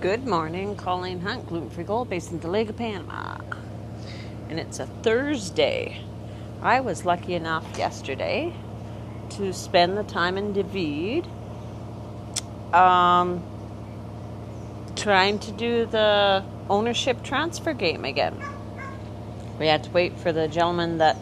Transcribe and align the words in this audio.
Good 0.00 0.28
morning, 0.28 0.76
Colleen 0.76 1.22
Hunt, 1.22 1.48
gluten 1.48 1.70
free 1.70 1.82
gold 1.82 2.08
based 2.08 2.30
in 2.30 2.38
Dolega, 2.38 2.76
Panama. 2.76 3.38
And 4.48 4.60
it's 4.60 4.78
a 4.78 4.86
Thursday. 4.86 6.00
I 6.62 6.78
was 6.78 7.04
lucky 7.04 7.34
enough 7.34 7.66
yesterday 7.76 8.54
to 9.30 9.52
spend 9.52 9.98
the 9.98 10.04
time 10.04 10.38
in 10.38 10.52
David 10.52 11.26
um, 12.72 13.42
trying 14.94 15.40
to 15.40 15.50
do 15.50 15.86
the 15.86 16.44
ownership 16.70 17.24
transfer 17.24 17.72
game 17.72 18.04
again. 18.04 18.40
We 19.58 19.66
had 19.66 19.82
to 19.82 19.90
wait 19.90 20.16
for 20.16 20.30
the 20.30 20.46
gentleman 20.46 20.98
that 20.98 21.16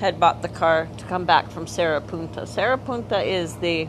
had 0.00 0.20
bought 0.20 0.42
the 0.42 0.50
car 0.50 0.86
to 0.98 1.04
come 1.06 1.24
back 1.24 1.50
from 1.50 1.66
Cerro 1.66 2.02
Punta. 2.02 2.46
Cerro 2.46 2.76
Punta 2.76 3.22
is 3.22 3.56
the 3.56 3.88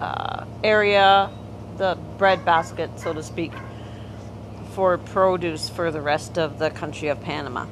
uh, 0.00 0.44
area, 0.62 1.28
the 1.78 1.96
bread 2.18 2.44
basket, 2.44 2.90
so 2.98 3.12
to 3.12 3.22
speak, 3.22 3.52
for 4.72 4.98
produce 4.98 5.68
for 5.68 5.90
the 5.90 6.00
rest 6.00 6.38
of 6.38 6.58
the 6.58 6.70
country 6.70 7.08
of 7.08 7.20
Panama. 7.20 7.66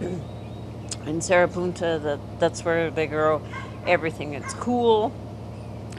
In 1.06 1.20
Cerro 1.20 1.48
Punta, 1.48 1.98
the, 2.02 2.20
that's 2.38 2.64
where 2.64 2.90
they 2.90 3.06
grow 3.06 3.42
everything. 3.86 4.34
It's 4.34 4.54
cool. 4.54 5.12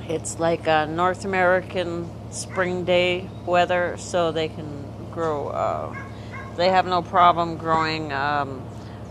It's 0.07 0.39
like 0.39 0.67
a 0.67 0.85
North 0.85 1.25
American 1.25 2.09
spring 2.31 2.85
day 2.85 3.29
weather, 3.45 3.95
so 3.97 4.31
they 4.31 4.47
can 4.47 4.85
grow. 5.11 5.49
Uh, 5.49 5.95
they 6.55 6.69
have 6.69 6.85
no 6.85 7.01
problem 7.01 7.57
growing 7.57 8.13
um, 8.13 8.63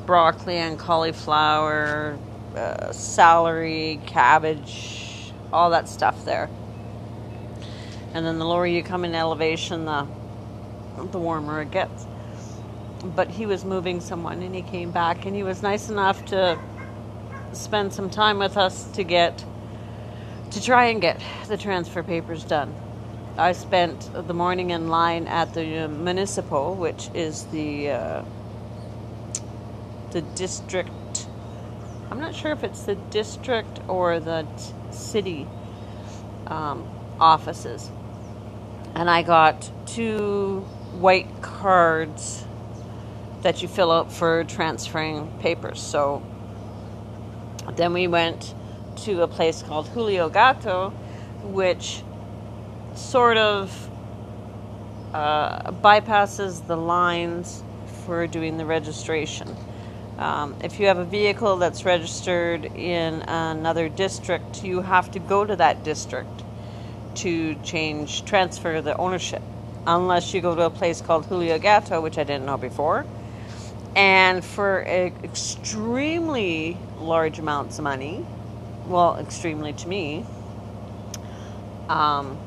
broccoli 0.07 0.57
and 0.57 0.79
cauliflower, 0.79 2.19
uh, 2.57 2.93
celery, 2.93 4.01
cabbage, 4.07 5.33
all 5.53 5.71
that 5.71 5.89
stuff 5.89 6.25
there. 6.25 6.49
And 8.15 8.27
then 8.27 8.39
the 8.39 8.45
lower 8.45 8.67
you 8.67 8.83
come 8.83 9.05
in 9.05 9.15
elevation, 9.15 9.85
the 9.85 10.07
the 11.11 11.19
warmer 11.19 11.63
it 11.63 11.71
gets. 11.71 12.07
But 13.05 13.31
he 13.31 13.47
was 13.47 13.65
moving 13.65 14.01
someone, 14.01 14.43
and 14.43 14.55
he 14.55 14.63
came 14.63 14.91
back, 14.91 15.27
and 15.27 15.35
he 15.35 15.43
was 15.43 15.63
nice 15.63 15.89
enough 15.89 16.25
to 16.27 16.59
spend 17.53 17.93
some 17.93 18.11
time 18.11 18.39
with 18.39 18.57
us 18.57 18.85
to 18.93 19.05
get 19.05 19.45
to 20.51 20.63
try 20.63 20.87
and 20.87 21.01
get 21.01 21.21
the 21.49 21.57
transfer 21.57 22.03
papers 22.03 22.45
done. 22.45 22.75
I 23.39 23.53
spent 23.53 24.11
the 24.13 24.35
morning 24.35 24.71
in 24.71 24.89
line 24.89 25.27
at 25.27 25.55
the 25.55 25.89
municipal, 25.89 26.75
which 26.75 27.09
is 27.15 27.45
the 27.47 27.91
uh, 27.91 28.25
the 30.11 30.21
district. 30.21 31.27
I'm 32.11 32.21
not 32.21 32.35
sure 32.35 32.53
if 32.53 32.63
it's 32.63 32.83
the 32.83 32.95
district 32.95 33.81
or 33.89 34.21
the 34.21 34.47
t- 34.59 34.95
city 34.95 35.47
um, 36.47 36.87
offices, 37.19 37.91
and 38.95 39.09
I 39.09 39.23
got 39.23 39.71
two 39.87 40.61
white 40.93 41.43
cards 41.43 42.45
that 43.43 43.63
you 43.63 43.69
fill 43.69 43.91
out 43.91 44.13
for 44.13 44.45
transferring 44.45 45.33
papers. 45.41 45.81
So 45.81 46.23
then 47.75 47.93
we 47.93 48.07
went 48.07 48.55
to 48.99 49.23
a 49.23 49.29
place 49.29 49.63
called 49.63 49.89
Julio 49.89 50.29
Gato, 50.29 50.91
which 51.43 52.03
sort 52.95 53.37
of 53.37 53.91
uh, 55.13 55.73
bypasses 55.73 56.67
the 56.67 56.77
lines 56.77 57.63
for 58.05 58.27
doing 58.27 58.59
the 58.59 58.67
registration. 58.67 59.57
Um, 60.19 60.55
if 60.63 60.79
you 60.79 60.87
have 60.87 60.99
a 60.99 61.05
vehicle 61.05 61.57
that's 61.57 61.85
registered 61.85 62.65
in 62.65 63.23
another 63.23 63.89
district, 63.89 64.63
you 64.63 64.83
have 64.83 65.11
to 65.13 65.19
go 65.19 65.45
to 65.45 65.57
that 65.57 65.83
district 65.83 66.43
to 67.17 67.55
change, 67.57 68.25
transfer 68.25 68.81
the 68.81 68.97
ownership, 68.97 69.43
unless 69.87 70.33
you 70.35 70.41
go 70.41 70.55
to 70.55 70.63
a 70.63 70.71
place 70.71 71.01
called 71.01 71.27
Julio 71.27 71.59
Gato, 71.59 72.01
which 72.01 72.19
I 72.19 72.25
didn't 72.25 72.47
know 72.47 72.57
before. 72.57 73.07
And 73.95 74.45
for 74.45 74.83
extremely 74.83 76.79
large 76.99 77.39
amounts 77.39 77.79
of 77.79 77.85
money, 77.85 78.25
well, 78.87 79.17
extremely 79.19 79.73
to 79.75 79.89
me, 79.89 80.25
um, 81.89 82.39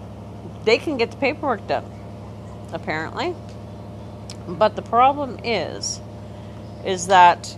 they 0.64 0.78
can 0.78 0.98
get 0.98 1.12
the 1.12 1.18
paperwork 1.18 1.68
done, 1.68 1.86
apparently. 2.74 3.36
But 4.48 4.75
the 4.75 4.81
problem 4.81 5.40
is, 5.44 6.00
is 6.84 7.08
that 7.08 7.58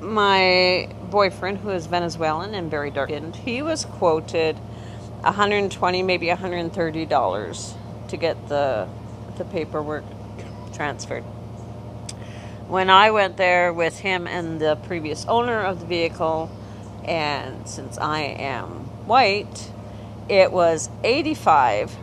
my 0.00 0.88
boyfriend, 1.10 1.58
who 1.58 1.70
is 1.70 1.86
Venezuelan 1.86 2.54
and 2.54 2.70
very 2.70 2.90
dark 2.90 3.10
he 3.10 3.62
was 3.62 3.84
quoted 3.84 4.58
120, 5.24 6.02
maybe 6.02 6.28
130 6.28 7.06
dollars 7.06 7.74
to 8.08 8.16
get 8.16 8.48
the 8.48 8.88
the 9.36 9.44
paperwork 9.44 10.04
transferred. 10.74 11.24
When 12.68 12.90
I 12.90 13.10
went 13.10 13.36
there 13.36 13.72
with 13.72 14.00
him 14.00 14.26
and 14.26 14.60
the 14.60 14.76
previous 14.76 15.24
owner 15.26 15.60
of 15.60 15.80
the 15.80 15.86
vehicle, 15.86 16.50
and 17.04 17.68
since 17.68 17.98
I 17.98 18.20
am 18.22 18.70
white, 19.06 19.70
it 20.28 20.52
was 20.52 20.90
85 21.04 21.96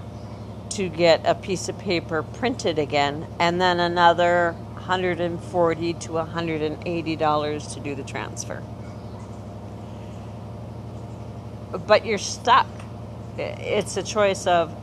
to 0.70 0.90
get 0.90 1.22
a 1.26 1.36
piece 1.36 1.70
of 1.70 1.78
paper 1.80 2.24
printed 2.24 2.80
again, 2.80 3.28
and 3.40 3.60
then 3.60 3.80
another 3.80 4.54
140 4.74 5.94
to 5.94 6.14
180 6.14 7.16
dollars 7.16 7.68
to 7.74 7.80
do 7.80 7.96
the 7.96 8.04
transfer. 8.04 8.64
But 11.88 12.06
you're 12.06 12.18
stuck. 12.18 12.68
It's 13.38 13.98
a 13.98 14.04
choice 14.04 14.46
of 14.46 14.76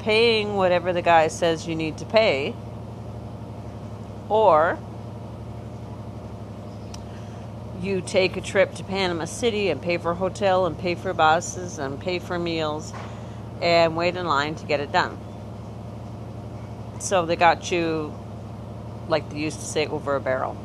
paying 0.00 0.54
whatever 0.54 0.92
the 0.92 1.02
guy 1.02 1.28
says 1.28 1.66
you 1.66 1.74
need 1.74 1.98
to 1.98 2.04
pay, 2.04 2.54
or 4.28 4.78
you 7.80 8.00
take 8.00 8.36
a 8.36 8.40
trip 8.40 8.74
to 8.74 8.84
Panama 8.84 9.24
City 9.24 9.70
and 9.70 9.80
pay 9.80 9.98
for 9.98 10.10
a 10.10 10.14
hotel 10.14 10.66
and 10.66 10.78
pay 10.78 10.94
for 10.94 11.14
buses 11.14 11.78
and 11.78 12.00
pay 12.00 12.18
for 12.18 12.38
meals 12.38 12.92
and 13.62 13.96
wait 13.96 14.16
in 14.16 14.26
line 14.26 14.54
to 14.56 14.66
get 14.66 14.80
it 14.80 14.92
done. 14.92 15.18
So 17.00 17.24
they 17.24 17.36
got 17.36 17.70
you, 17.70 18.12
like 19.08 19.30
they 19.30 19.38
used 19.38 19.60
to 19.60 19.66
say, 19.66 19.86
over 19.86 20.16
a 20.16 20.20
barrel. 20.20 20.56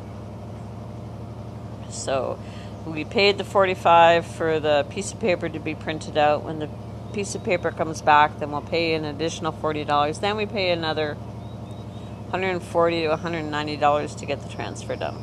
So 1.90 2.38
we 2.84 3.04
paid 3.04 3.38
the 3.38 3.44
45 3.44 4.26
for 4.26 4.58
the 4.58 4.84
piece 4.90 5.12
of 5.12 5.20
paper 5.20 5.48
to 5.48 5.58
be 5.58 5.74
printed 5.74 6.18
out. 6.18 6.42
When 6.42 6.58
the 6.58 6.68
piece 7.14 7.34
of 7.36 7.44
paper 7.44 7.70
comes 7.70 8.02
back, 8.02 8.40
then 8.40 8.50
we'll 8.50 8.60
pay 8.60 8.94
an 8.94 9.04
additional 9.04 9.52
$40. 9.52 10.20
Then 10.20 10.36
we 10.36 10.46
pay 10.46 10.70
another 10.70 11.14
140 11.14 13.02
to 13.02 13.08
$190 13.16 14.18
to 14.18 14.26
get 14.26 14.42
the 14.42 14.48
transfer 14.48 14.96
done. 14.96 15.22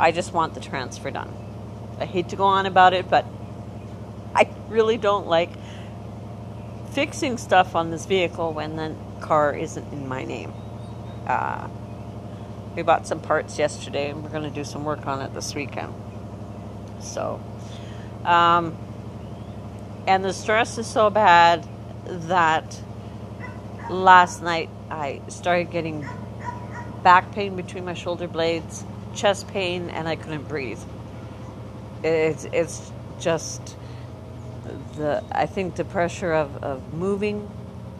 I 0.00 0.10
just 0.10 0.32
want 0.32 0.54
the 0.54 0.60
transfer 0.60 1.10
done. 1.10 1.32
I 2.00 2.06
hate 2.06 2.30
to 2.30 2.36
go 2.36 2.44
on 2.44 2.64
about 2.64 2.94
it, 2.94 3.10
but 3.10 3.26
I 4.34 4.48
really 4.68 4.96
don't 4.96 5.26
like 5.26 5.50
fixing 6.92 7.36
stuff 7.36 7.76
on 7.76 7.90
this 7.90 8.06
vehicle 8.06 8.52
when 8.52 8.76
the 8.76 8.96
car 9.20 9.54
isn't 9.54 9.92
in 9.92 10.08
my 10.08 10.24
name. 10.24 10.54
Uh, 11.26 11.68
we 12.74 12.82
bought 12.82 13.06
some 13.06 13.20
parts 13.20 13.58
yesterday 13.58 14.10
and 14.10 14.24
we're 14.24 14.30
going 14.30 14.48
to 14.48 14.54
do 14.54 14.64
some 14.64 14.84
work 14.84 15.06
on 15.06 15.20
it 15.20 15.34
this 15.34 15.54
weekend. 15.54 15.92
So, 17.00 17.40
um, 18.24 18.76
and 20.06 20.24
the 20.24 20.32
stress 20.32 20.78
is 20.78 20.86
so 20.86 21.10
bad 21.10 21.66
that 22.06 22.80
last 23.90 24.42
night 24.42 24.70
I 24.90 25.20
started 25.28 25.70
getting 25.70 26.06
back 27.02 27.32
pain 27.32 27.56
between 27.56 27.84
my 27.84 27.94
shoulder 27.94 28.28
blades 28.28 28.84
chest 29.14 29.48
pain 29.48 29.90
and 29.90 30.08
I 30.08 30.16
couldn't 30.16 30.48
breathe. 30.48 30.80
It's 32.02 32.44
it's 32.46 32.92
just 33.20 33.76
the 34.96 35.22
I 35.32 35.46
think 35.46 35.76
the 35.76 35.84
pressure 35.84 36.32
of, 36.32 36.62
of 36.62 36.94
moving, 36.94 37.48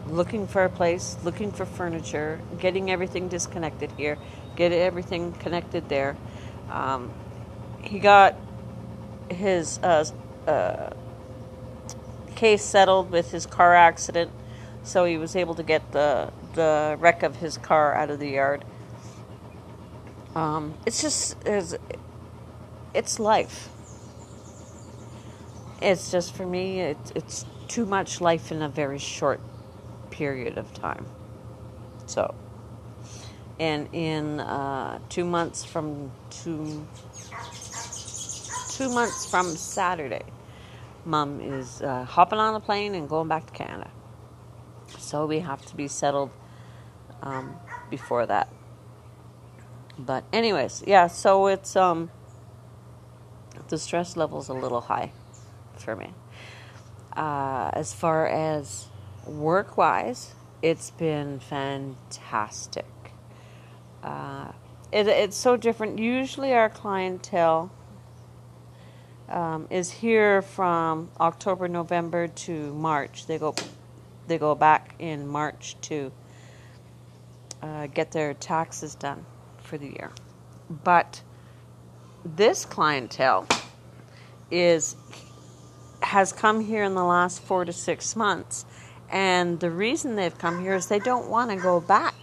looking 0.07 0.47
for 0.47 0.65
a 0.65 0.69
place, 0.69 1.17
looking 1.23 1.51
for 1.51 1.65
furniture, 1.65 2.41
getting 2.59 2.91
everything 2.91 3.27
disconnected 3.29 3.91
here, 3.93 4.17
get 4.55 4.71
everything 4.71 5.31
connected 5.33 5.89
there. 5.89 6.15
Um, 6.69 7.11
he 7.81 7.99
got 7.99 8.35
his 9.29 9.79
uh, 9.79 10.05
uh, 10.47 10.89
case 12.35 12.63
settled 12.63 13.11
with 13.11 13.31
his 13.31 13.45
car 13.45 13.75
accident, 13.75 14.31
so 14.83 15.05
he 15.05 15.17
was 15.17 15.35
able 15.35 15.55
to 15.55 15.63
get 15.63 15.91
the 15.91 16.31
the 16.53 16.97
wreck 16.99 17.23
of 17.23 17.37
his 17.37 17.57
car 17.57 17.93
out 17.95 18.09
of 18.09 18.19
the 18.19 18.29
yard. 18.29 18.63
Um, 20.35 20.75
it's 20.85 21.01
just 21.01 21.37
it's, 21.45 21.75
it's 22.93 23.19
life. 23.19 23.69
It's 25.81 26.11
just 26.11 26.35
for 26.35 26.45
me. 26.45 26.81
It's 26.81 27.11
it's 27.15 27.45
too 27.67 27.85
much 27.85 28.21
life 28.21 28.51
in 28.51 28.61
a 28.61 28.69
very 28.69 28.99
short 28.99 29.39
period 30.11 30.57
of 30.57 30.73
time. 30.73 31.05
So, 32.05 32.35
and 33.59 33.89
in 33.93 34.39
uh, 34.39 34.99
two 35.09 35.25
months 35.25 35.63
from 35.63 36.11
two 36.29 36.85
two 38.69 38.89
months 38.89 39.25
from 39.29 39.55
Saturday, 39.55 40.23
Mom 41.05 41.39
is 41.39 41.83
uh, 41.83 42.03
hopping 42.03 42.39
on 42.39 42.55
a 42.55 42.59
plane 42.59 42.95
and 42.95 43.07
going 43.07 43.27
back 43.27 43.45
to 43.45 43.53
Canada. 43.53 43.91
So 44.97 45.25
we 45.27 45.39
have 45.39 45.63
to 45.67 45.75
be 45.75 45.87
settled 45.87 46.31
um, 47.21 47.55
before 47.89 48.25
that. 48.25 48.49
But 49.97 50.23
anyways, 50.33 50.83
yeah. 50.87 51.07
So 51.07 51.47
it's 51.47 51.75
um, 51.75 52.09
the 53.69 53.77
stress 53.77 54.17
level's 54.17 54.49
a 54.49 54.53
little 54.53 54.81
high 54.81 55.11
for 55.77 55.95
me. 55.95 56.13
Uh, 57.15 57.69
as 57.73 57.93
far 57.93 58.27
as 58.27 58.87
work 59.25 59.77
wise, 59.77 60.33
it's 60.61 60.91
been 60.91 61.39
fantastic. 61.39 62.85
Uh, 64.03 64.51
it, 64.91 65.07
it's 65.07 65.37
so 65.37 65.55
different. 65.55 65.99
Usually, 65.99 66.53
our 66.53 66.69
clientele 66.69 67.71
um, 69.35 69.67
is 69.69 69.91
here 69.91 70.41
from 70.41 71.11
October, 71.19 71.67
November 71.67 72.27
to 72.27 72.73
March. 72.73 73.27
They 73.27 73.37
go, 73.37 73.53
they 74.27 74.37
go 74.37 74.55
back 74.55 74.95
in 74.97 75.27
March 75.27 75.75
to 75.81 76.11
uh, 77.61 77.87
get 77.87 78.11
their 78.11 78.33
taxes 78.33 78.95
done 78.95 79.25
for 79.57 79.77
the 79.77 79.87
year. 79.87 80.11
But 80.69 81.21
this 82.23 82.65
clientele 82.65 83.47
is 84.49 84.95
has 86.01 86.31
come 86.31 86.61
here 86.61 86.83
in 86.83 86.93
the 86.93 87.03
last 87.03 87.41
four 87.41 87.65
to 87.65 87.73
six 87.73 88.15
months, 88.15 88.65
and 89.09 89.59
the 89.59 89.71
reason 89.71 90.15
they've 90.15 90.37
come 90.37 90.61
here 90.61 90.75
is 90.75 90.87
they 90.87 90.99
don't 90.99 91.29
want 91.29 91.49
to 91.49 91.57
go 91.57 91.79
back 91.79 92.13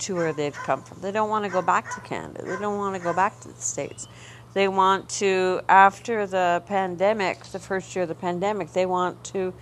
to 0.00 0.16
where 0.16 0.32
they've 0.32 0.54
come 0.54 0.82
from. 0.82 1.00
They 1.00 1.12
don't 1.12 1.28
want 1.28 1.44
to 1.44 1.50
go 1.50 1.62
back 1.62 1.94
to 1.94 2.00
Canada. 2.00 2.42
They 2.44 2.56
don't 2.56 2.78
want 2.78 2.96
to 2.96 3.02
go 3.02 3.12
back 3.12 3.38
to 3.40 3.48
the 3.48 3.60
States. 3.60 4.08
They 4.52 4.66
want 4.66 5.08
to, 5.20 5.60
after 5.68 6.26
the 6.26 6.62
pandemic, 6.66 7.44
the 7.44 7.58
first 7.58 7.94
year 7.94 8.02
of 8.02 8.08
the 8.08 8.14
pandemic, 8.14 8.72
they 8.72 8.86
want 8.86 9.22
to 9.24 9.54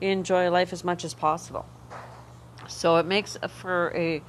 enjoy 0.00 0.50
life 0.50 0.72
as 0.72 0.84
much 0.84 1.04
as 1.04 1.14
possible. 1.14 1.66
So 2.68 2.96
it 2.96 3.06
makes 3.06 3.36
for 3.60 3.92
a 3.94 4.22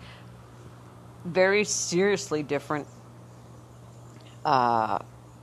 very 1.25 1.66
seriously 1.66 2.42
different 2.42 2.88
uh, 4.46 5.00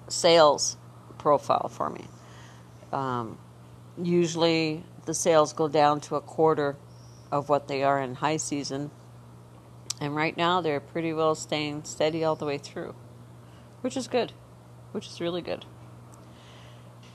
sales 0.08 0.76
profile 1.18 1.68
for 1.68 1.90
me. 1.90 2.04
Um, 2.92 3.38
usually 4.02 4.84
the 5.04 5.14
sales 5.14 5.52
go 5.52 5.68
down 5.68 6.00
to 6.02 6.16
a 6.16 6.20
quarter 6.20 6.76
of 7.30 7.48
what 7.48 7.68
they 7.68 7.82
are 7.82 8.00
in 8.00 8.14
high 8.14 8.38
season. 8.38 8.90
And 10.00 10.14
right 10.16 10.36
now 10.36 10.60
they're 10.60 10.80
pretty 10.80 11.12
well 11.12 11.34
staying 11.34 11.84
steady 11.84 12.24
all 12.24 12.36
the 12.36 12.46
way 12.46 12.58
through, 12.58 12.94
which 13.82 13.96
is 13.96 14.08
good, 14.08 14.32
which 14.94 15.08
is 15.08 15.20
really 15.20 15.42
good. 15.42 15.64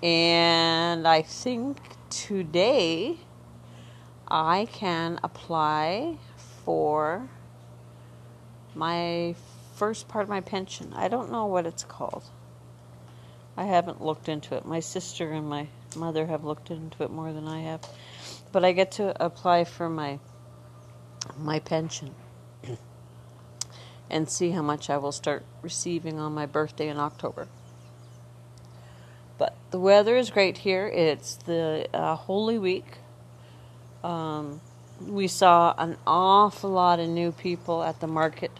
And 0.03 1.07
I 1.07 1.21
think 1.21 1.77
today 2.09 3.17
I 4.27 4.67
can 4.71 5.17
apply 5.23 6.17
for 6.65 7.29
my 8.75 9.33
first 9.75 10.09
part 10.09 10.23
of 10.23 10.29
my 10.29 10.41
pension. 10.41 10.91
I 10.93 11.07
don't 11.07 11.31
know 11.31 11.45
what 11.45 11.65
it's 11.65 11.85
called. 11.85 12.23
I 13.55 13.63
haven't 13.63 14.01
looked 14.01 14.27
into 14.27 14.55
it. 14.55 14.65
My 14.65 14.81
sister 14.81 15.31
and 15.31 15.47
my 15.47 15.67
mother 15.95 16.25
have 16.25 16.43
looked 16.43 16.69
into 16.69 17.03
it 17.03 17.11
more 17.11 17.31
than 17.31 17.47
I 17.47 17.61
have. 17.61 17.81
But 18.51 18.65
I 18.65 18.73
get 18.73 18.91
to 18.93 19.23
apply 19.23 19.63
for 19.63 19.89
my 19.89 20.19
my 21.37 21.59
pension 21.59 22.15
and 24.09 24.29
see 24.29 24.51
how 24.51 24.61
much 24.61 24.89
I 24.89 24.97
will 24.97 25.11
start 25.11 25.45
receiving 25.61 26.19
on 26.19 26.33
my 26.33 26.45
birthday 26.45 26.89
in 26.89 26.97
October. 26.97 27.47
But 29.39 29.56
the 29.71 29.80
weather 29.80 30.18
is 30.18 30.30
great 30.30 30.59
here. 30.59 30.88
It's 30.88 31.38
the 31.38 31.88
uh, 31.94 32.15
Holy 32.15 32.59
Week. 32.59 32.97
Um, 34.03 34.62
we 35.01 35.30
saw 35.30 35.74
an 35.77 35.97
awful 36.06 36.69
lot 36.69 37.00
of 37.00 37.07
new 37.07 37.31
people 37.31 37.81
at 37.81 38.01
the 38.01 38.07
market 38.07 38.51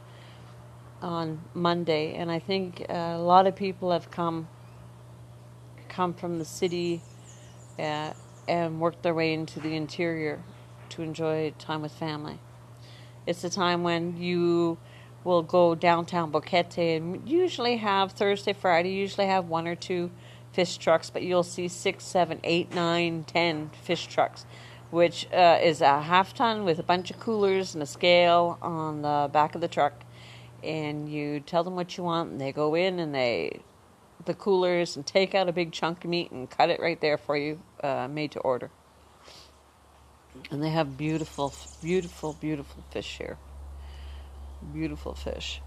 on 1.02 1.42
Monday, 1.54 2.16
and 2.16 2.32
I 2.32 2.40
think 2.40 2.86
a 2.90 3.18
lot 3.18 3.46
of 3.46 3.56
people 3.58 3.92
have 3.92 4.10
come 4.10 4.48
come 5.90 6.14
from 6.14 6.40
the 6.40 6.46
city 6.46 7.02
uh, 7.78 8.14
and 8.48 8.80
worked 8.80 9.04
their 9.04 9.14
way 9.14 9.34
into 9.34 9.60
the 9.60 9.76
interior 9.76 10.42
to 10.90 11.02
enjoy 11.02 11.52
time 11.60 11.82
with 11.82 11.92
family. 11.92 12.40
It's 13.28 13.44
a 13.44 13.50
time 13.50 13.84
when 13.84 14.18
you 14.18 14.78
will 15.26 15.44
go 15.44 15.76
downtown 15.76 16.32
Boquete 16.32 16.98
and 16.98 17.28
usually 17.28 17.78
have 17.78 18.14
Thursday, 18.14 18.54
Friday, 18.54 18.92
usually 18.92 19.28
have 19.28 19.50
one 19.50 19.68
or 19.68 19.76
two 19.76 20.10
fish 20.52 20.78
trucks, 20.78 21.10
but 21.10 21.24
you'll 21.24 21.44
see 21.44 21.68
six, 21.68 22.04
seven, 22.04 22.40
eight, 22.44 22.74
nine, 22.74 23.24
ten 23.26 23.70
fish 23.84 24.08
trucks, 24.08 24.46
which 24.92 25.28
uh, 25.32 25.60
is 25.62 25.82
a 25.82 26.02
half 26.02 26.34
ton 26.34 26.66
with 26.66 26.80
a 26.80 26.84
bunch 26.84 27.12
of 27.12 27.20
coolers 27.20 27.74
and 27.74 27.84
a 27.84 27.86
scale 27.86 28.58
on 28.62 29.02
the 29.02 29.30
back 29.32 29.56
of 29.56 29.62
the 29.62 29.68
truck 29.68 30.04
and 30.64 31.12
you 31.12 31.40
tell 31.40 31.64
them 31.64 31.76
what 31.76 31.98
you 31.98 32.04
want, 32.04 32.32
and 32.32 32.42
they 32.42 32.52
go 32.52 32.76
in 32.76 33.00
and 33.00 33.14
they 33.14 33.62
the 34.26 34.34
coolers 34.34 34.96
and 34.96 35.06
take 35.06 35.34
out 35.34 35.48
a 35.48 35.54
big 35.54 35.72
chunk 35.72 36.04
of 36.04 36.10
meat 36.10 36.30
and 36.32 36.50
cut 36.50 36.70
it 36.70 36.80
right 36.80 37.00
there 37.00 37.18
for 37.18 37.38
you, 37.38 37.60
uh, 37.82 38.08
made 38.10 38.32
to 38.32 38.40
order. 38.40 38.70
And 40.52 40.62
they 40.62 40.70
have 40.70 40.98
beautiful, 40.98 41.54
beautiful, 41.82 42.34
beautiful 42.34 42.84
fish 42.92 43.18
here. 43.18 43.38
Beautiful 44.74 45.14
fish. 45.14 45.62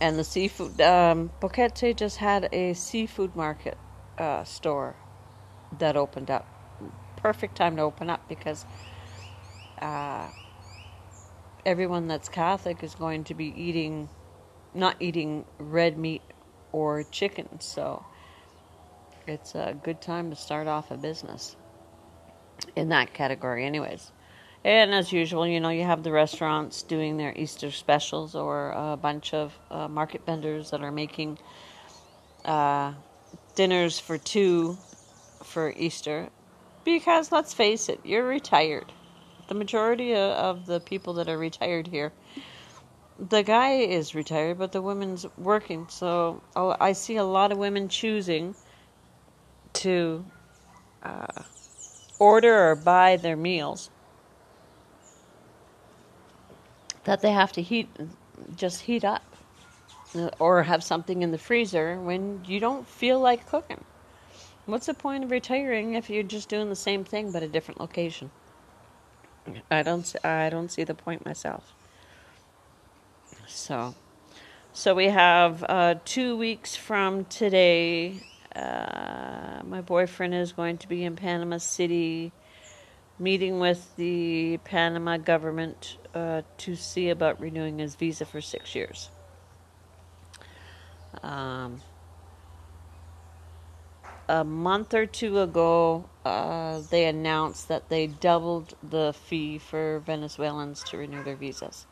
And 0.00 0.18
the 0.18 0.24
seafood, 0.24 0.80
um, 0.80 1.30
Boquete 1.40 1.96
just 1.96 2.18
had 2.18 2.48
a 2.52 2.74
seafood 2.74 3.36
market 3.36 3.78
uh, 4.18 4.44
store 4.44 4.96
that 5.78 5.96
opened 5.96 6.30
up. 6.30 6.46
Perfect 7.16 7.56
time 7.56 7.76
to 7.76 7.82
open 7.82 8.10
up 8.10 8.22
because 8.28 8.64
uh, 9.82 10.28
everyone 11.66 12.08
that's 12.08 12.28
Catholic 12.28 12.82
is 12.82 12.94
going 12.94 13.24
to 13.24 13.34
be 13.34 13.46
eating, 13.46 14.08
not 14.74 14.96
eating 15.00 15.44
red 15.58 15.98
meat 15.98 16.22
or 16.72 17.02
chicken. 17.04 17.60
So 17.60 18.04
it's 19.26 19.54
a 19.54 19.76
good 19.82 20.00
time 20.00 20.30
to 20.30 20.36
start 20.36 20.68
off 20.68 20.90
a 20.90 20.96
business 20.96 21.56
in 22.76 22.88
that 22.90 23.14
category, 23.14 23.64
anyways. 23.64 24.12
And 24.64 24.92
as 24.92 25.12
usual, 25.12 25.46
you 25.46 25.60
know, 25.60 25.68
you 25.68 25.84
have 25.84 26.02
the 26.02 26.12
restaurants 26.12 26.82
doing 26.82 27.16
their 27.16 27.32
Easter 27.36 27.70
specials 27.70 28.34
or 28.34 28.72
a 28.72 28.96
bunch 28.96 29.32
of 29.32 29.56
uh, 29.70 29.88
market 29.88 30.26
vendors 30.26 30.70
that 30.70 30.82
are 30.82 30.92
making 30.92 31.38
uh, 32.44 32.92
dinners 33.54 33.98
for 33.98 34.18
two 34.18 34.76
for 35.42 35.72
Easter. 35.76 36.28
Because 36.84 37.30
let's 37.32 37.54
face 37.54 37.88
it, 37.88 38.00
you're 38.04 38.26
retired 38.26 38.92
the 39.48 39.54
majority 39.54 40.14
of 40.14 40.66
the 40.66 40.78
people 40.78 41.14
that 41.14 41.28
are 41.28 41.38
retired 41.38 41.88
here, 41.88 42.12
the 43.18 43.42
guy 43.42 43.72
is 43.72 44.14
retired, 44.14 44.58
but 44.58 44.72
the 44.72 44.80
woman's 44.80 45.26
working. 45.36 45.86
So 45.88 46.42
oh, 46.54 46.76
I 46.78 46.92
see 46.92 47.16
a 47.16 47.24
lot 47.24 47.50
of 47.50 47.58
women 47.58 47.88
choosing 47.88 48.54
to 49.74 50.24
uh, 51.02 51.26
order 52.18 52.70
or 52.70 52.76
buy 52.76 53.16
their 53.16 53.36
meals 53.36 53.90
that 57.08 57.22
they 57.22 57.32
have 57.32 57.52
to 57.52 57.62
heat, 57.62 57.88
just 58.54 58.82
heat 58.82 59.02
up, 59.02 59.24
or 60.38 60.62
have 60.62 60.84
something 60.84 61.22
in 61.22 61.30
the 61.30 61.38
freezer 61.38 61.98
when 61.98 62.42
you 62.44 62.60
don't 62.60 62.86
feel 62.86 63.18
like 63.18 63.48
cooking. 63.48 63.82
What's 64.66 64.84
the 64.84 64.92
point 64.92 65.24
of 65.24 65.30
retiring 65.30 65.94
if 65.94 66.10
you're 66.10 66.22
just 66.22 66.50
doing 66.50 66.68
the 66.68 66.76
same 66.76 67.04
thing 67.04 67.32
but 67.32 67.42
a 67.42 67.48
different 67.48 67.80
location? 67.80 68.30
I 69.70 69.82
don't 69.82 70.14
I 70.22 70.50
don't 70.50 70.70
see 70.70 70.84
the 70.84 70.92
point 70.92 71.24
myself. 71.24 71.72
So, 73.46 73.94
so 74.74 74.94
we 74.94 75.06
have 75.06 75.64
uh, 75.66 75.94
two 76.04 76.36
weeks 76.36 76.76
from 76.76 77.24
today. 77.24 78.20
Uh, 78.54 79.62
my 79.64 79.80
boyfriend 79.80 80.34
is 80.34 80.52
going 80.52 80.76
to 80.76 80.86
be 80.86 81.04
in 81.04 81.16
Panama 81.16 81.56
City, 81.56 82.32
meeting 83.18 83.58
with 83.58 83.94
the 83.96 84.58
Panama 84.64 85.16
government 85.16 85.96
uh, 86.14 86.42
to 86.58 86.76
see 86.76 87.10
about 87.10 87.40
renewing 87.40 87.78
his 87.78 87.94
visa 87.94 88.24
for 88.24 88.40
six 88.40 88.74
years. 88.74 89.10
Um, 91.22 91.80
a 94.28 94.44
month 94.44 94.94
or 94.94 95.06
two 95.06 95.40
ago, 95.40 96.08
uh, 96.24 96.80
they 96.90 97.06
announced 97.06 97.68
that 97.68 97.88
they 97.88 98.06
doubled 98.06 98.76
the 98.82 99.14
fee 99.14 99.58
for 99.58 100.00
Venezuelans 100.00 100.82
to 100.84 100.98
renew 100.98 101.24
their 101.24 101.36
visas. 101.36 101.86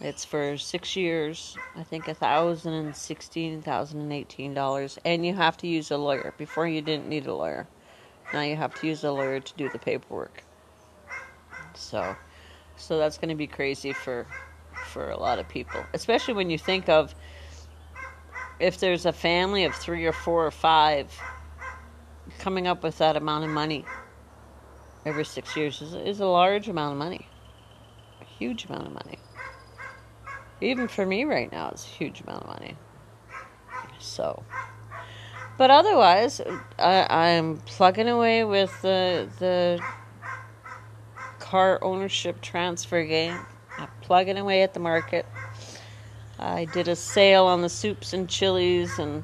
It's 0.00 0.24
for 0.24 0.56
six 0.56 0.96
years, 0.96 1.58
I 1.76 1.82
think 1.82 2.08
a 2.08 2.14
thousand 2.14 2.72
and 2.72 2.96
sixteen, 2.96 3.60
thousand 3.60 4.00
and 4.00 4.12
eighteen 4.12 4.54
dollars, 4.54 4.98
and 5.04 5.26
you 5.26 5.34
have 5.34 5.58
to 5.58 5.66
use 5.66 5.90
a 5.90 5.98
lawyer. 5.98 6.32
Before 6.38 6.66
you 6.66 6.80
didn't 6.80 7.08
need 7.08 7.26
a 7.26 7.34
lawyer, 7.34 7.68
now 8.32 8.42
you 8.42 8.56
have 8.56 8.74
to 8.80 8.86
use 8.86 9.04
a 9.04 9.10
lawyer 9.10 9.40
to 9.40 9.54
do 9.56 9.68
the 9.68 9.78
paperwork. 9.78 10.42
So, 11.74 12.16
so 12.76 12.98
that's 12.98 13.18
going 13.18 13.28
to 13.30 13.34
be 13.34 13.46
crazy 13.46 13.92
for 13.92 14.26
for 14.86 15.10
a 15.10 15.16
lot 15.16 15.38
of 15.38 15.48
people, 15.48 15.84
especially 15.94 16.34
when 16.34 16.50
you 16.50 16.58
think 16.58 16.88
of 16.88 17.14
if 18.58 18.78
there's 18.78 19.06
a 19.06 19.12
family 19.12 19.64
of 19.64 19.74
three 19.74 20.04
or 20.04 20.12
four 20.12 20.46
or 20.46 20.50
five 20.50 21.12
coming 22.38 22.66
up 22.66 22.82
with 22.82 22.98
that 22.98 23.16
amount 23.16 23.44
of 23.44 23.50
money 23.50 23.84
every 25.06 25.24
six 25.24 25.56
years 25.56 25.80
is, 25.80 25.94
is 25.94 26.20
a 26.20 26.26
large 26.26 26.68
amount 26.68 26.92
of 26.92 26.98
money. 26.98 27.26
A 28.20 28.24
huge 28.24 28.66
amount 28.66 28.86
of 28.86 28.92
money. 28.92 29.18
Even 30.60 30.88
for 30.88 31.06
me 31.06 31.24
right 31.24 31.50
now, 31.50 31.70
it's 31.70 31.84
a 31.84 31.88
huge 31.88 32.20
amount 32.20 32.42
of 32.42 32.48
money. 32.48 32.76
So, 33.98 34.42
but 35.60 35.70
otherwise, 35.70 36.40
I, 36.78 37.06
I'm 37.10 37.58
plugging 37.58 38.08
away 38.08 38.44
with 38.44 38.80
the 38.80 39.28
the 39.40 39.78
car 41.38 41.78
ownership 41.82 42.40
transfer 42.40 43.04
game. 43.04 43.38
I'm 43.76 43.90
plugging 44.00 44.38
away 44.38 44.62
at 44.62 44.72
the 44.72 44.80
market. 44.80 45.26
I 46.38 46.64
did 46.64 46.88
a 46.88 46.96
sale 46.96 47.44
on 47.44 47.60
the 47.60 47.68
soups 47.68 48.14
and 48.14 48.26
chilies 48.26 48.98
and 48.98 49.22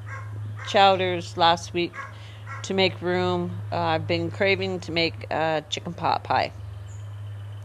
chowders 0.67 1.37
last 1.37 1.73
week 1.73 1.95
to 2.61 2.75
make 2.75 3.01
room. 3.01 3.59
Uh, 3.71 3.77
I've 3.77 4.05
been 4.05 4.29
craving 4.29 4.81
to 4.81 4.91
make 4.91 5.25
uh, 5.31 5.61
chicken 5.61 5.95
pot 5.95 6.23
pie. 6.23 6.51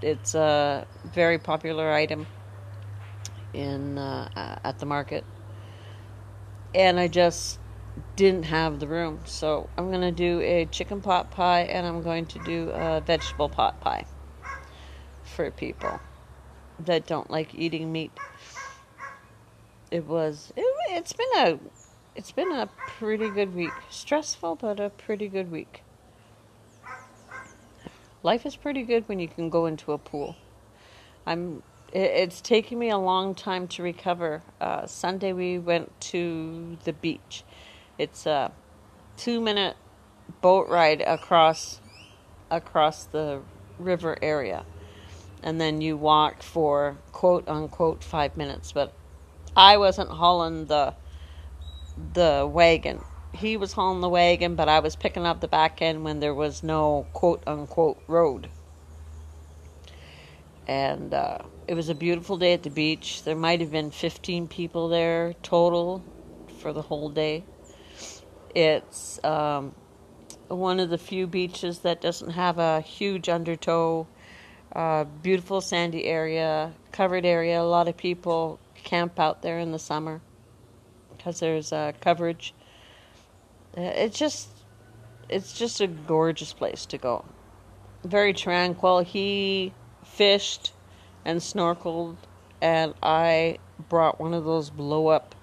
It's 0.00 0.34
a 0.34 0.86
very 1.12 1.38
popular 1.38 1.92
item 1.92 2.26
in 3.52 3.98
uh, 3.98 4.58
at 4.64 4.78
the 4.78 4.86
market, 4.86 5.26
and 6.74 6.98
I 6.98 7.08
just 7.08 7.58
didn't 8.16 8.44
have 8.44 8.80
the 8.80 8.86
room. 8.86 9.20
So 9.24 9.68
I'm 9.76 9.88
going 9.88 10.02
to 10.02 10.12
do 10.12 10.40
a 10.40 10.66
chicken 10.66 11.00
pot 11.00 11.30
pie 11.30 11.62
and 11.62 11.86
I'm 11.86 12.02
going 12.02 12.26
to 12.26 12.38
do 12.40 12.70
a 12.70 13.00
vegetable 13.00 13.48
pot 13.48 13.80
pie 13.80 14.06
for 15.24 15.50
people 15.50 16.00
that 16.80 17.06
don't 17.06 17.30
like 17.30 17.54
eating 17.54 17.92
meat. 17.92 18.12
It 19.90 20.06
was 20.06 20.52
it, 20.56 20.64
it's 20.90 21.12
been 21.12 21.28
a 21.36 21.58
it's 22.14 22.32
been 22.32 22.52
a 22.52 22.68
pretty 22.86 23.28
good 23.30 23.54
week. 23.54 23.72
Stressful 23.90 24.56
but 24.56 24.80
a 24.80 24.90
pretty 24.90 25.28
good 25.28 25.50
week. 25.50 25.82
Life 28.22 28.46
is 28.46 28.56
pretty 28.56 28.82
good 28.82 29.08
when 29.08 29.18
you 29.18 29.28
can 29.28 29.50
go 29.50 29.66
into 29.66 29.92
a 29.92 29.98
pool. 29.98 30.36
I'm 31.26 31.62
it's 31.92 32.40
taken 32.40 32.78
me 32.78 32.88
a 32.88 32.96
long 32.96 33.34
time 33.34 33.68
to 33.68 33.82
recover. 33.82 34.42
Uh, 34.58 34.86
Sunday 34.86 35.34
we 35.34 35.58
went 35.58 36.00
to 36.00 36.78
the 36.84 36.94
beach 36.94 37.44
it's 38.02 38.26
a 38.26 38.50
two 39.16 39.40
minute 39.40 39.76
boat 40.40 40.68
ride 40.68 41.00
across 41.02 41.80
across 42.50 43.04
the 43.04 43.40
river 43.78 44.18
area. 44.20 44.64
And 45.42 45.60
then 45.60 45.80
you 45.80 45.96
walk 45.96 46.42
for 46.42 46.98
quote 47.12 47.48
unquote 47.48 48.02
five 48.02 48.36
minutes. 48.36 48.72
But 48.72 48.92
I 49.56 49.76
wasn't 49.76 50.10
hauling 50.10 50.66
the 50.66 50.94
the 52.14 52.48
wagon. 52.50 53.04
He 53.32 53.56
was 53.56 53.72
hauling 53.72 54.00
the 54.00 54.08
wagon, 54.08 54.56
but 54.56 54.68
I 54.68 54.80
was 54.80 54.96
picking 54.96 55.24
up 55.24 55.40
the 55.40 55.48
back 55.48 55.80
end 55.80 56.04
when 56.04 56.18
there 56.18 56.34
was 56.34 56.64
no 56.64 57.06
quote 57.12 57.42
unquote 57.46 58.02
road. 58.08 58.48
And 60.66 61.14
uh, 61.14 61.38
it 61.68 61.74
was 61.74 61.88
a 61.88 61.94
beautiful 61.94 62.36
day 62.36 62.52
at 62.52 62.64
the 62.64 62.70
beach. 62.70 63.22
There 63.22 63.36
might 63.36 63.60
have 63.60 63.70
been 63.70 63.90
15 63.90 64.48
people 64.48 64.88
there 64.88 65.34
total 65.42 66.04
for 66.62 66.72
the 66.72 66.82
whole 66.82 67.08
day. 67.08 67.44
It's 68.54 69.22
um, 69.24 69.74
one 70.48 70.80
of 70.80 70.90
the 70.90 70.98
few 70.98 71.26
beaches 71.26 71.80
that 71.80 72.00
doesn't 72.00 72.30
have 72.30 72.58
a 72.58 72.80
huge 72.80 73.28
undertow. 73.28 74.06
Uh, 74.74 75.04
beautiful 75.04 75.60
sandy 75.60 76.06
area, 76.06 76.72
covered 76.92 77.26
area. 77.26 77.60
A 77.60 77.62
lot 77.62 77.88
of 77.88 77.96
people 77.96 78.58
camp 78.74 79.20
out 79.20 79.42
there 79.42 79.58
in 79.58 79.70
the 79.70 79.78
summer 79.78 80.20
because 81.16 81.40
there's 81.40 81.72
uh, 81.72 81.92
coverage. 82.00 82.54
Uh, 83.76 83.82
it's 83.82 84.18
just, 84.18 84.48
it's 85.28 85.52
just 85.52 85.80
a 85.80 85.86
gorgeous 85.86 86.52
place 86.52 86.86
to 86.86 86.98
go. 86.98 87.24
Very 88.04 88.32
tranquil. 88.32 89.00
He 89.00 89.72
fished 90.04 90.72
and 91.24 91.40
snorkeled, 91.40 92.16
and 92.60 92.94
I 93.02 93.58
brought 93.88 94.20
one 94.20 94.34
of 94.34 94.44
those 94.44 94.70
blow 94.70 95.08
up 95.08 95.34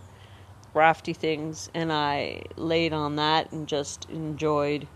rafty 0.73 1.13
things, 1.13 1.69
and 1.73 1.91
I 1.91 2.43
laid 2.55 2.93
on 2.93 3.15
that 3.17 3.51
and 3.51 3.67
just 3.67 4.09
enjoyed 4.09 4.87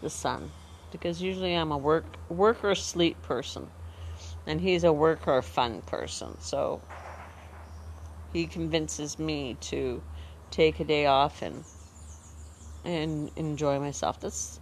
the 0.00 0.10
sun. 0.10 0.50
Because 0.90 1.20
usually 1.20 1.54
I'm 1.54 1.72
a 1.72 1.78
work 1.78 2.04
work 2.28 2.62
or 2.64 2.74
sleep 2.74 3.20
person, 3.22 3.68
and 4.46 4.60
he's 4.60 4.84
a 4.84 4.92
work 4.92 5.26
or 5.26 5.42
fun 5.42 5.82
person. 5.82 6.36
So 6.40 6.80
he 8.32 8.46
convinces 8.46 9.18
me 9.18 9.56
to 9.60 10.02
take 10.50 10.78
a 10.80 10.84
day 10.84 11.06
off 11.06 11.42
and 11.42 11.64
and 12.84 13.30
enjoy 13.36 13.80
myself. 13.80 14.20
That's 14.20 14.60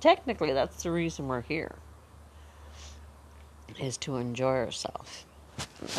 technically 0.00 0.52
that's 0.52 0.82
the 0.82 0.90
reason 0.90 1.28
we're 1.28 1.42
here 1.42 1.76
is 3.78 3.96
to 3.98 4.16
enjoy 4.16 4.56
ourselves. 4.56 5.24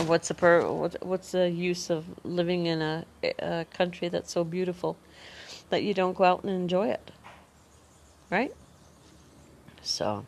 What's 0.05 0.27
the 0.27 0.33
per, 0.33 0.69
what, 0.71 1.05
what's 1.05 1.31
the 1.31 1.50
use 1.50 1.89
of 1.89 2.05
living 2.24 2.65
in 2.65 2.81
a, 2.81 3.05
a 3.39 3.65
country 3.74 4.09
that's 4.09 4.31
so 4.31 4.43
beautiful 4.43 4.97
that 5.69 5.83
you 5.83 5.93
don't 5.93 6.15
go 6.15 6.24
out 6.24 6.43
and 6.43 6.51
enjoy 6.51 6.89
it, 6.89 7.12
right? 8.29 8.53
So, 9.81 10.25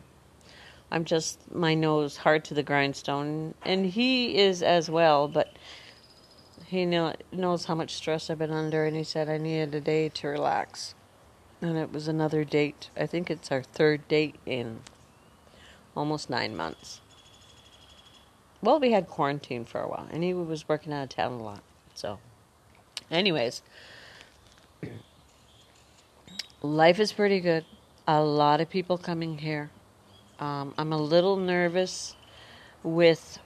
I'm 0.90 1.04
just 1.04 1.54
my 1.54 1.74
nose 1.74 2.18
hard 2.18 2.44
to 2.46 2.54
the 2.54 2.62
grindstone, 2.62 3.54
and 3.64 3.86
he 3.86 4.38
is 4.38 4.62
as 4.62 4.88
well. 4.88 5.28
But 5.28 5.52
he 6.66 6.86
know, 6.86 7.14
knows 7.32 7.64
how 7.64 7.74
much 7.74 7.94
stress 7.94 8.30
I've 8.30 8.38
been 8.38 8.52
under, 8.52 8.84
and 8.84 8.96
he 8.96 9.04
said 9.04 9.28
I 9.28 9.38
needed 9.38 9.74
a 9.74 9.80
day 9.80 10.08
to 10.08 10.28
relax. 10.28 10.94
And 11.60 11.76
it 11.76 11.92
was 11.92 12.08
another 12.08 12.44
date. 12.44 12.90
I 12.96 13.06
think 13.06 13.30
it's 13.30 13.50
our 13.50 13.62
third 13.62 14.06
date 14.06 14.36
in 14.46 14.80
almost 15.96 16.30
nine 16.30 16.56
months. 16.56 17.00
Well, 18.60 18.80
we 18.80 18.90
had 18.90 19.06
quarantine 19.06 19.64
for 19.64 19.80
a 19.80 19.88
while, 19.88 20.08
and 20.10 20.24
he 20.24 20.34
was 20.34 20.68
working 20.68 20.92
out 20.92 21.04
of 21.04 21.08
town 21.10 21.32
a 21.32 21.42
lot. 21.42 21.62
So, 21.94 22.18
anyways, 23.10 23.62
life 26.60 26.98
is 26.98 27.12
pretty 27.12 27.40
good. 27.40 27.64
A 28.08 28.20
lot 28.20 28.60
of 28.60 28.68
people 28.68 28.98
coming 28.98 29.38
here. 29.38 29.70
Um, 30.40 30.74
I'm 30.76 30.92
a 30.92 30.98
little 30.98 31.36
nervous 31.36 32.16
with 32.82 33.38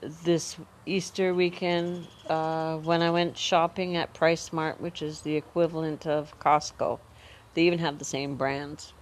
this 0.00 0.56
Easter 0.86 1.34
weekend 1.34 2.06
uh, 2.28 2.76
when 2.76 3.02
I 3.02 3.10
went 3.10 3.36
shopping 3.36 3.96
at 3.96 4.14
PriceSmart, 4.14 4.80
which 4.80 5.02
is 5.02 5.22
the 5.22 5.36
equivalent 5.36 6.06
of 6.06 6.38
Costco. 6.38 6.98
They 7.54 7.62
even 7.62 7.78
have 7.78 7.98
the 7.98 8.04
same 8.04 8.36
brands. 8.36 8.92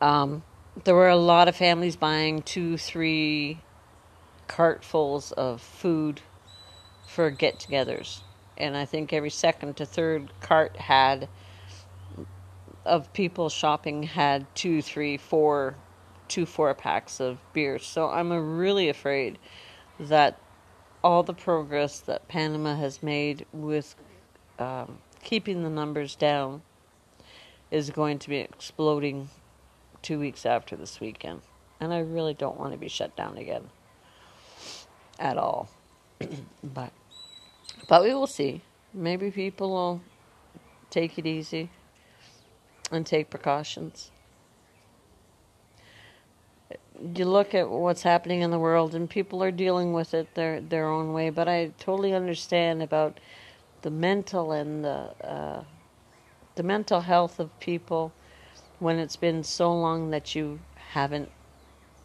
Um, 0.00 0.42
there 0.84 0.94
were 0.94 1.08
a 1.08 1.16
lot 1.16 1.48
of 1.48 1.56
families 1.56 1.96
buying 1.96 2.42
two, 2.42 2.76
three 2.76 3.60
cartfuls 4.48 5.32
of 5.32 5.60
food 5.60 6.20
for 7.06 7.30
get 7.30 7.58
togethers. 7.58 8.20
And 8.56 8.76
I 8.76 8.84
think 8.84 9.12
every 9.12 9.30
second 9.30 9.76
to 9.78 9.86
third 9.86 10.32
cart 10.40 10.76
had 10.76 11.28
of 12.84 13.12
people 13.12 13.48
shopping 13.48 14.04
had 14.04 14.46
two, 14.54 14.80
three, 14.80 15.16
four, 15.16 15.74
two 16.28 16.46
four 16.46 16.72
packs 16.74 17.20
of 17.20 17.38
beer. 17.52 17.78
So 17.78 18.08
I'm 18.08 18.32
really 18.32 18.88
afraid 18.88 19.38
that 19.98 20.38
all 21.02 21.22
the 21.22 21.34
progress 21.34 22.00
that 22.00 22.28
Panama 22.28 22.76
has 22.76 23.02
made 23.02 23.44
with 23.52 23.94
um, 24.58 24.98
keeping 25.22 25.62
the 25.62 25.70
numbers 25.70 26.14
down 26.14 26.62
is 27.70 27.90
going 27.90 28.18
to 28.20 28.28
be 28.28 28.36
exploding 28.36 29.28
two 30.06 30.20
weeks 30.20 30.46
after 30.46 30.76
this 30.76 31.00
weekend. 31.00 31.40
And 31.80 31.92
I 31.92 31.98
really 31.98 32.32
don't 32.32 32.56
want 32.56 32.70
to 32.72 32.78
be 32.78 32.86
shut 32.86 33.16
down 33.16 33.36
again 33.36 33.64
at 35.18 35.36
all. 35.36 35.68
but 36.62 36.92
but 37.88 38.04
we 38.04 38.14
will 38.14 38.28
see. 38.28 38.62
Maybe 38.94 39.32
people 39.32 39.70
will 39.70 40.00
take 40.90 41.18
it 41.18 41.26
easy 41.26 41.70
and 42.92 43.04
take 43.04 43.30
precautions. 43.30 44.12
You 47.14 47.24
look 47.24 47.52
at 47.52 47.68
what's 47.68 48.02
happening 48.02 48.42
in 48.42 48.52
the 48.52 48.60
world 48.60 48.94
and 48.94 49.10
people 49.10 49.42
are 49.42 49.50
dealing 49.50 49.92
with 49.92 50.14
it 50.14 50.34
their 50.36 50.60
their 50.60 50.88
own 50.88 51.12
way, 51.12 51.30
but 51.30 51.48
I 51.48 51.72
totally 51.80 52.14
understand 52.14 52.80
about 52.80 53.18
the 53.82 53.90
mental 53.90 54.52
and 54.52 54.84
the 54.84 55.10
uh, 55.20 55.64
the 56.54 56.62
mental 56.62 57.00
health 57.00 57.40
of 57.40 57.50
people 57.58 58.12
when 58.78 58.98
it's 58.98 59.16
been 59.16 59.42
so 59.42 59.72
long 59.72 60.10
that 60.10 60.34
you 60.34 60.58
haven't 60.90 61.30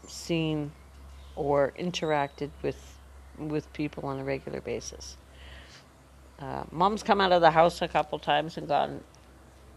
seen 0.08 0.72
or 1.36 1.74
interacted 1.78 2.50
with 2.62 2.98
with 3.38 3.72
people 3.74 4.06
on 4.06 4.20
a 4.20 4.24
regular 4.24 4.62
basis. 4.62 5.18
Uh, 6.40 6.64
Mom's 6.72 7.04
come 7.04 7.22
out 7.22 7.32
of 7.32 7.42
the 7.42 7.52
house 7.52 7.82
a 7.82 7.88
couple 7.88 8.20
times 8.20 8.58
and 8.58 8.68
gone 8.68 9.02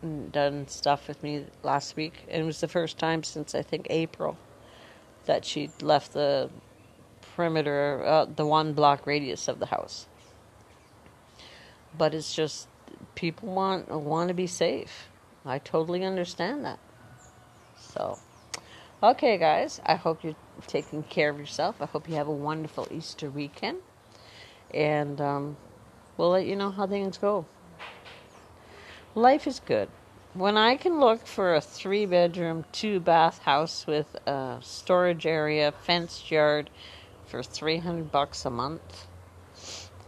and 0.03 0.31
done 0.33 0.69
stuff 0.69 1.09
with 1.09 1.23
me 1.23 1.47
last 1.63 1.97
week. 1.97 2.25
And 2.29 2.43
it 2.43 2.45
was 2.45 2.61
the 2.61 2.69
first 2.69 2.99
time 2.99 3.23
since 3.23 3.55
I 3.55 3.63
think 3.63 3.87
April 3.91 4.37
that 5.25 5.45
she 5.45 5.71
left 5.81 6.13
the 6.13 6.51
perimeter, 7.35 8.03
uh, 8.05 8.25
the 8.27 8.47
one 8.47 8.75
block 8.75 9.07
radius 9.07 9.49
of 9.49 9.59
the 9.59 9.67
house. 9.67 10.07
But 11.97 12.15
it's 12.15 12.35
just 12.35 12.69
people 13.15 13.55
want 13.55 13.89
want 13.89 14.29
to 14.29 14.35
be 14.35 14.47
safe. 14.47 15.09
I 15.47 15.59
totally 15.59 16.05
understand 16.05 16.65
that. 16.65 16.79
So, 17.95 18.19
Okay, 19.05 19.37
guys, 19.37 19.83
I 19.85 19.97
hope 19.97 20.25
you're 20.25 20.35
taking 20.67 21.03
care 21.03 21.29
of 21.29 21.39
yourself. 21.39 21.77
I 21.83 21.85
hope 21.85 22.09
you 22.09 22.15
have 22.15 22.27
a 22.27 22.33
wonderful 22.33 22.89
Easter 22.91 23.29
weekend. 23.29 23.81
And 24.73 25.21
um, 25.21 25.59
we'll 26.17 26.31
let 26.31 26.47
you 26.47 26.57
know 26.57 26.71
how 26.71 26.87
things 26.87 27.19
go. 27.19 27.45
Life 29.15 29.47
is 29.47 29.61
good. 29.61 29.91
When 30.33 30.57
I 30.57 30.77
can 30.77 31.01
look 31.01 31.27
for 31.27 31.55
a 31.55 31.61
three 31.61 32.07
bedroom, 32.07 32.65
two 32.73 32.99
bath 32.99 33.41
house 33.41 33.87
with 33.87 34.17
a 34.27 34.57
storage 34.63 35.27
area, 35.27 35.71
fenced 35.71 36.31
yard 36.31 36.71
for 37.27 37.43
300 37.43 38.11
bucks 38.11 38.47
a 38.47 38.51
month, 38.51 39.07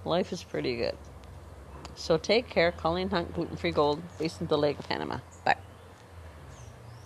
life 0.06 0.32
is 0.32 0.42
pretty 0.42 0.74
good. 0.74 0.96
So 1.96 2.16
take 2.16 2.48
care. 2.48 2.72
Colleen 2.72 3.10
Hunt, 3.10 3.34
Gluten 3.34 3.58
Free 3.58 3.72
Gold, 3.72 4.00
based 4.18 4.40
in 4.40 4.46
Dolega 4.46 4.82
Panama. 4.88 5.18